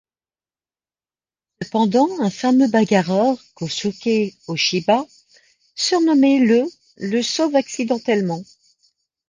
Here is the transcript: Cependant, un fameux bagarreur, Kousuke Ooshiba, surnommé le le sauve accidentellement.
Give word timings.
Cependant, 1.61 2.09
un 2.21 2.31
fameux 2.31 2.67
bagarreur, 2.67 3.37
Kousuke 3.53 4.33
Ooshiba, 4.47 5.05
surnommé 5.75 6.39
le 6.39 6.63
le 6.97 7.21
sauve 7.21 7.53
accidentellement. 7.55 8.41